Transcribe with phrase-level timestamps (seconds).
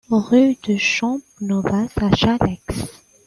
[0.09, 2.65] Rue de Champnovaz à Challex